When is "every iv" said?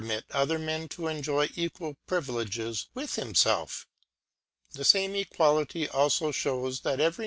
6.99-7.19